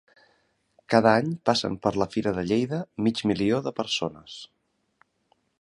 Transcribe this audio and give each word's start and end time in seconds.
Cada 0.93 1.11
any 1.17 1.29
passen 1.49 1.77
per 1.83 1.93
la 2.03 2.09
Fira 2.15 2.35
de 2.39 2.45
Lleida 2.53 2.81
mig 3.09 3.25
milió 3.33 3.63
de 3.69 3.79
persones. 3.83 4.43